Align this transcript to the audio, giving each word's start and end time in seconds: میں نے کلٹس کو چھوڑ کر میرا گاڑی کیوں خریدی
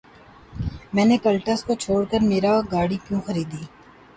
میں 0.93 1.05
نے 1.05 1.17
کلٹس 1.23 1.63
کو 1.65 1.73
چھوڑ 1.83 2.03
کر 2.11 2.19
میرا 2.31 2.53
گاڑی 2.71 2.97
کیوں 3.05 3.21
خریدی 3.25 3.63